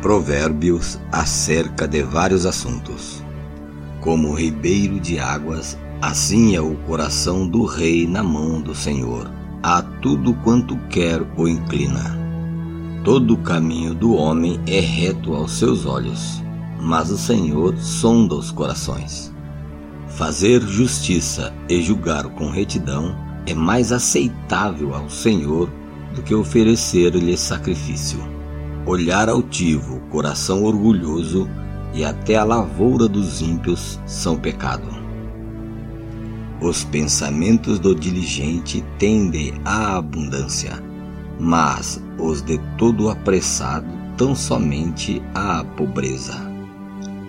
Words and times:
Provérbios 0.00 1.00
acerca 1.10 1.88
de 1.88 2.02
vários 2.02 2.44
assuntos. 2.46 3.24
Como 4.00 4.34
ribeiro 4.34 5.00
de 5.00 5.18
águas, 5.18 5.78
assim 6.00 6.54
é 6.54 6.60
o 6.60 6.76
coração 6.86 7.48
do 7.48 7.64
rei 7.64 8.06
na 8.06 8.22
mão 8.22 8.60
do 8.60 8.74
Senhor. 8.74 9.30
A 9.62 9.80
tudo 9.82 10.34
quanto 10.34 10.76
quer 10.88 11.22
o 11.36 11.48
inclina. 11.48 12.18
Todo 13.02 13.34
o 13.34 13.38
caminho 13.38 13.94
do 13.94 14.14
homem 14.14 14.60
é 14.66 14.78
reto 14.78 15.34
aos 15.34 15.52
seus 15.52 15.86
olhos, 15.86 16.42
mas 16.78 17.10
o 17.10 17.16
Senhor 17.16 17.76
sonda 17.78 18.34
os 18.34 18.50
corações. 18.50 19.32
Fazer 20.06 20.60
justiça 20.60 21.52
e 21.68 21.82
julgar 21.82 22.24
com 22.28 22.50
retidão 22.50 23.16
é 23.46 23.54
mais 23.54 23.90
aceitável 23.90 24.94
ao 24.94 25.08
Senhor 25.08 25.68
do 26.14 26.22
que 26.22 26.34
oferecer-lhe 26.34 27.36
sacrifício. 27.36 28.18
Olhar 28.86 29.28
altivo, 29.28 30.00
coração 30.10 30.64
orgulhoso 30.64 31.48
e 31.92 32.04
até 32.04 32.36
a 32.36 32.44
lavoura 32.44 33.08
dos 33.08 33.40
ímpios 33.40 34.00
são 34.06 34.36
pecado. 34.36 34.88
Os 36.60 36.84
pensamentos 36.84 37.78
do 37.78 37.94
diligente 37.94 38.84
tendem 38.98 39.54
à 39.64 39.96
abundância, 39.96 40.82
mas 41.38 42.02
os 42.18 42.42
de 42.42 42.58
todo 42.78 43.10
apressado 43.10 43.86
tão 44.16 44.34
somente 44.34 45.22
à 45.34 45.64
pobreza. 45.76 46.34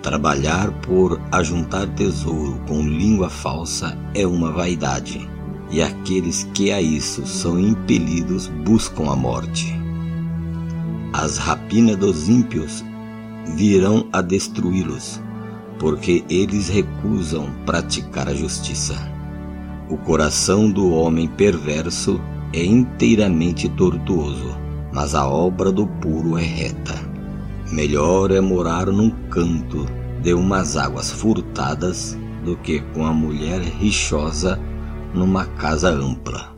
Trabalhar 0.01 0.71
por 0.81 1.19
ajuntar 1.31 1.87
tesouro 1.95 2.61
com 2.67 2.81
língua 2.81 3.29
falsa 3.29 3.97
é 4.13 4.25
uma 4.25 4.51
vaidade, 4.51 5.27
e 5.75 5.81
aqueles 5.81 6.47
que 6.53 6.71
a 6.71 6.81
isso 6.81 7.27
são 7.27 7.59
impelidos 7.59 8.47
buscam 8.63 9.11
a 9.11 9.15
morte. 9.15 9.77
As 11.11 11.37
rapinas 11.37 11.97
dos 11.97 12.29
ímpios 12.29 12.81
virão 13.57 14.07
a 14.13 14.21
destruí-los, 14.21 15.21
porque 15.77 16.23
eles 16.29 16.69
recusam 16.69 17.49
praticar 17.65 18.29
a 18.29 18.33
justiça. 18.33 18.95
O 19.89 19.97
coração 19.97 20.71
do 20.71 20.93
homem 20.93 21.27
perverso 21.27 22.21
é 22.53 22.63
inteiramente 22.63 23.67
tortuoso, 23.67 24.55
mas 24.93 25.13
a 25.13 25.27
obra 25.27 25.73
do 25.73 25.85
puro 25.85 26.37
é 26.37 26.43
reta. 26.43 26.95
Melhor 27.69 28.31
é 28.31 28.39
morar 28.39 28.85
num 28.85 29.09
canto 29.29 29.85
de 30.23 30.33
umas 30.33 30.77
águas 30.77 31.11
furtadas 31.11 32.17
do 32.45 32.55
que 32.55 32.79
com 32.93 33.05
a 33.05 33.11
mulher 33.11 33.59
rixosa 33.59 34.57
numa 35.15 35.45
casa 35.45 35.89
ampla. 35.89 36.53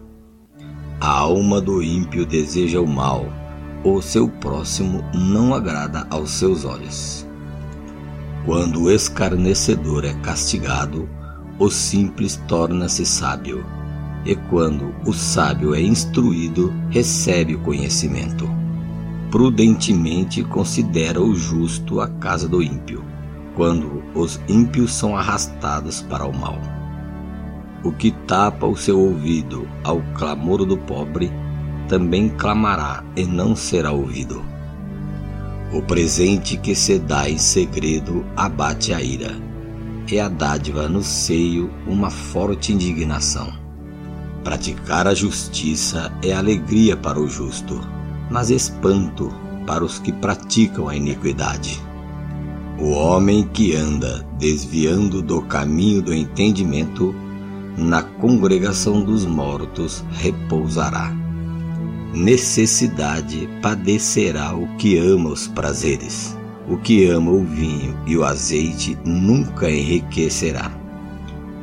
A 0.99 1.09
alma 1.09 1.61
do 1.61 1.81
ímpio 1.81 2.25
deseja 2.25 2.81
o 2.81 2.87
mal, 2.87 3.25
o 3.83 4.01
seu 4.01 4.27
próximo 4.27 5.03
não 5.13 5.53
agrada 5.53 6.07
aos 6.09 6.31
seus 6.31 6.65
olhos. 6.65 7.25
Quando 8.45 8.83
o 8.83 8.91
escarnecedor 8.91 10.05
é 10.05 10.13
castigado, 10.15 11.07
o 11.59 11.69
simples 11.69 12.41
torna-se 12.47 13.05
sábio, 13.05 13.63
e 14.25 14.35
quando 14.49 14.93
o 15.05 15.13
sábio 15.13 15.75
é 15.75 15.81
instruído, 15.81 16.73
recebe 16.89 17.55
o 17.55 17.59
conhecimento. 17.59 18.49
Prudentemente 19.29 20.43
considera 20.43 21.21
o 21.21 21.35
justo 21.35 22.01
a 22.01 22.07
casa 22.07 22.47
do 22.47 22.63
ímpio, 22.63 23.03
quando 23.55 24.03
os 24.15 24.39
ímpios 24.47 24.93
são 24.93 25.15
arrastados 25.15 26.01
para 26.01 26.25
o 26.25 26.35
mal. 26.35 26.76
O 27.83 27.91
que 27.91 28.11
tapa 28.11 28.65
o 28.65 28.75
seu 28.75 28.99
ouvido 28.99 29.67
ao 29.83 30.01
clamor 30.15 30.65
do 30.65 30.77
pobre, 30.77 31.31
também 31.87 32.29
clamará 32.29 33.03
e 33.15 33.23
não 33.23 33.55
será 33.55 33.91
ouvido. 33.91 34.43
O 35.73 35.81
presente 35.81 36.57
que 36.57 36.73
se 36.73 36.97
dá 36.97 37.29
em 37.29 37.37
segredo 37.37 38.25
abate 38.35 38.93
a 38.93 39.01
ira, 39.01 39.35
e 40.09 40.19
a 40.19 40.29
dádiva 40.29 40.87
no 40.87 41.03
seio 41.03 41.69
uma 41.85 42.09
forte 42.09 42.73
indignação. 42.73 43.51
Praticar 44.43 45.07
a 45.07 45.13
justiça 45.13 46.11
é 46.23 46.33
alegria 46.33 46.95
para 46.95 47.19
o 47.19 47.27
justo, 47.27 47.81
mas 48.31 48.49
espanto 48.49 49.29
para 49.65 49.83
os 49.83 49.99
que 49.99 50.11
praticam 50.13 50.87
a 50.87 50.95
iniquidade. 50.95 51.81
O 52.79 52.91
homem 52.91 53.45
que 53.45 53.75
anda 53.75 54.25
desviando 54.37 55.21
do 55.21 55.41
caminho 55.41 56.01
do 56.01 56.13
entendimento, 56.13 57.13
na 57.77 58.01
congregação 58.01 59.01
dos 59.03 59.25
mortos 59.25 60.03
repousará 60.11 61.27
necessidade 62.17 63.47
padecerá 63.61 64.55
o 64.55 64.67
que 64.77 64.97
ama 64.97 65.29
os 65.29 65.47
prazeres. 65.47 66.35
O 66.67 66.77
que 66.77 67.07
ama 67.07 67.31
o 67.31 67.43
vinho 67.43 67.97
e 68.05 68.17
o 68.17 68.25
azeite 68.25 68.97
nunca 69.05 69.69
enriquecerá. 69.69 70.71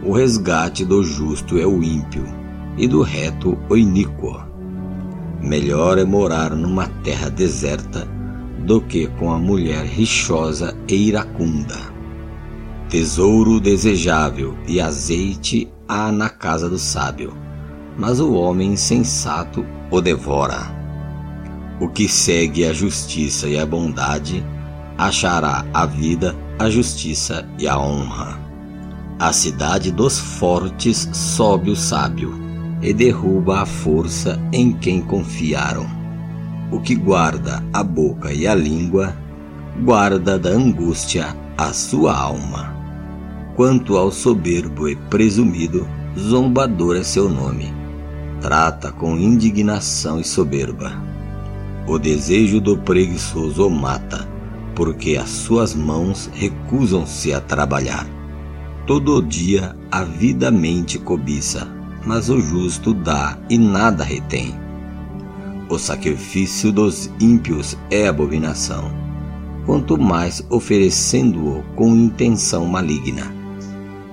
O 0.03 0.12
resgate 0.12 0.84
do 0.84 1.03
justo 1.03 1.58
é 1.58 1.66
o 1.66 1.82
ímpio, 1.82 2.24
e 2.76 2.86
do 2.86 3.03
reto 3.03 3.58
o 3.69 3.76
iníquo. 3.76 4.42
Melhor 5.42 5.98
é 5.98 6.04
morar 6.04 6.54
numa 6.54 6.88
terra 7.03 7.28
deserta 7.28 8.08
do 8.60 8.80
que 8.80 9.06
com 9.19 9.30
a 9.30 9.38
mulher 9.38 9.84
rixosa 9.84 10.74
e 10.88 10.94
iracunda. 11.08 11.94
Tesouro 12.89 13.59
desejável 13.59 14.56
e 14.69 14.81
azeite 14.81 15.69
há 15.89 16.12
na 16.12 16.28
casa 16.28 16.69
do 16.69 16.78
sábio, 16.78 17.37
mas 17.99 18.21
o 18.21 18.34
homem 18.34 18.72
insensato 18.72 19.67
o 19.91 20.00
devora. 20.00 20.72
O 21.81 21.89
que 21.89 22.09
segue 22.09 22.65
a 22.65 22.72
justiça 22.72 23.49
e 23.49 23.59
a 23.59 23.67
bondade 23.67 24.45
achará 24.97 25.65
a 25.75 25.87
vida, 25.87 26.37
a 26.59 26.71
justiça 26.71 27.49
e 27.59 27.67
a 27.67 27.78
honra. 27.78 28.39
A 29.19 29.33
cidade 29.33 29.91
dos 29.91 30.19
fortes 30.19 31.09
sobe 31.12 31.71
o 31.71 31.77
sábio 31.77 32.34
e 32.83 32.93
derruba 32.93 33.62
a 33.62 33.66
força 33.66 34.41
em 34.53 34.72
quem 34.72 35.01
confiaram. 35.01 35.87
O 36.71 36.81
que 36.81 36.95
guarda 36.95 37.65
a 37.72 37.83
boca 37.83 38.33
e 38.33 38.47
a 38.47 38.55
língua, 38.55 39.16
guarda 39.82 40.38
da 40.38 40.50
angústia 40.50 41.36
a 41.56 41.72
sua 41.72 42.16
alma. 42.16 42.74
Quanto 43.56 43.96
ao 43.96 44.10
soberbo 44.10 44.88
e 44.88 44.96
presumido, 44.96 45.86
zombador 46.18 46.96
é 46.96 47.02
seu 47.02 47.28
nome 47.28 47.84
trata 48.44 48.92
com 48.92 49.16
indignação 49.16 50.20
e 50.20 50.24
soberba. 50.24 50.92
O 51.86 51.98
desejo 51.98 52.60
do 52.60 52.76
preguiçoso 52.76 53.66
o 53.66 53.70
mata, 53.70 54.28
porque 54.74 55.16
as 55.16 55.30
suas 55.30 55.74
mãos 55.74 56.28
recusam-se 56.34 57.32
a 57.32 57.41
trabalhar. 57.41 58.06
Todo 58.86 59.22
dia 59.22 59.74
avidamente 59.91 60.98
cobiça, 60.98 61.66
mas 62.04 62.28
o 62.28 62.38
justo 62.38 62.92
dá 62.92 63.38
e 63.48 63.56
nada 63.56 64.04
retém. 64.04 64.54
O 65.70 65.78
sacrifício 65.78 66.70
dos 66.70 67.10
ímpios 67.18 67.78
é 67.91 68.06
abominação, 68.06 68.91
quanto 69.66 69.98
mais 69.98 70.44
oferecendo-o 70.50 71.62
com 71.75 71.94
intenção 71.94 72.66
maligna. 72.66 73.32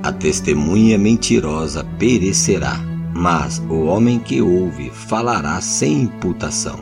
A 0.04 0.12
testemunha 0.12 0.98
mentirosa 0.98 1.84
perecerá 2.00 2.92
mas 3.14 3.62
o 3.70 3.84
homem 3.84 4.20
que 4.20 4.42
ouve 4.42 4.90
falará 4.90 5.60
sem 5.62 6.04
imputação. 6.04 6.80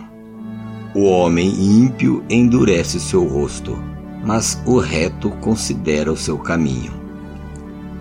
O 0.93 1.03
homem 1.05 1.49
ímpio 1.49 2.23
endurece 2.29 2.99
seu 2.99 3.25
rosto, 3.25 3.77
mas 4.25 4.61
o 4.65 4.79
reto 4.79 5.29
considera 5.41 6.11
o 6.11 6.17
seu 6.17 6.37
caminho. 6.37 6.91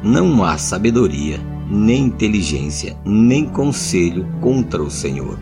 Não 0.02 0.44
há 0.44 0.56
sabedoria, 0.56 1.40
nem 1.68 2.04
inteligência, 2.04 2.96
nem 3.04 3.44
conselho 3.44 4.26
contra 4.40 4.82
o 4.82 4.90
Senhor. 4.90 5.38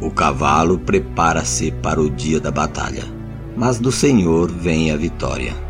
O 0.00 0.10
cavalo 0.10 0.78
prepara-se 0.78 1.70
para 1.70 2.00
o 2.00 2.08
dia 2.08 2.40
da 2.40 2.50
batalha, 2.50 3.04
mas 3.58 3.80
do 3.80 3.90
Senhor 3.90 4.48
vem 4.48 4.92
a 4.92 4.96
vitória. 4.96 5.67